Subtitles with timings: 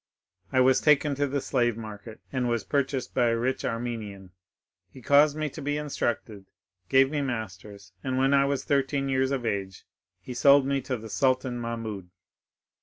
[0.51, 4.31] I was taken to the slave market, and was purchased by a rich Armenian.
[4.89, 6.47] He caused me to be instructed,
[6.89, 9.85] gave me masters, and when I was thirteen years of age
[10.19, 12.09] he sold me to the Sultan Mahmoud."